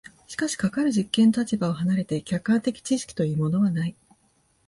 [0.25, 3.95] しかしかかる実験の立場を離れて客観的知識というものはない。